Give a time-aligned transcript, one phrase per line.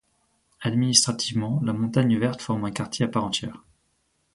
[0.61, 3.63] Administrativement, la Montagne Verte forme un quartier à part entière.